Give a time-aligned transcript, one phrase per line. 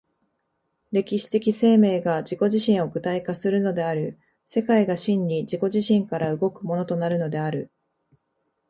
[0.91, 7.69] 歴史的生命が自己自身を具体化するのである、世界が真に自己自身から動くものとなるのである。